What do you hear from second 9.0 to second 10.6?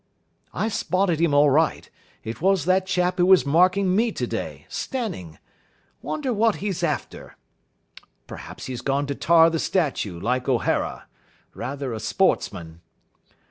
to tar the statue, like